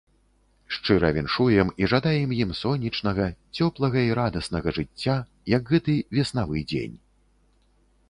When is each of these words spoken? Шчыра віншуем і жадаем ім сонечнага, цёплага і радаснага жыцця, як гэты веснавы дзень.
Шчыра 0.77 1.11
віншуем 1.17 1.69
і 1.83 1.89
жадаем 1.91 2.33
ім 2.39 2.55
сонечнага, 2.61 3.29
цёплага 3.59 3.99
і 4.09 4.19
радаснага 4.23 4.77
жыцця, 4.81 5.17
як 5.57 5.63
гэты 5.75 6.01
веснавы 6.19 6.69
дзень. 6.75 7.01